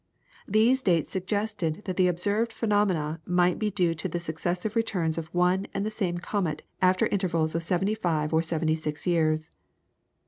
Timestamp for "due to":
3.69-4.09